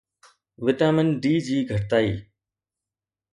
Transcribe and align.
vitamin 0.65 1.07
D 1.23 1.35
جي 1.45 1.57
گھٽتائي 1.71 2.11